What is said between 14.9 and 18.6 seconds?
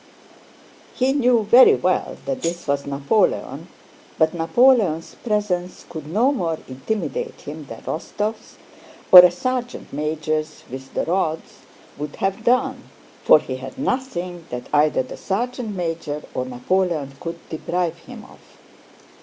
the sergeant major or Napoleon could deprive him of.